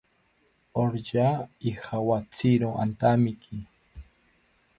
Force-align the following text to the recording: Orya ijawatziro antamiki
Orya 0.83 1.25
ijawatziro 1.69 2.67
antamiki 2.83 3.57